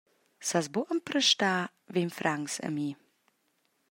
[0.51, 1.53] Sas buca empristar
[1.97, 2.89] vegn francs a mi?